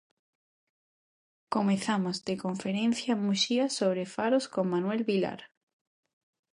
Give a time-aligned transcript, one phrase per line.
[1.55, 5.41] Comezamos de conferencia en Muxía sobre faros con Manuel Vilar.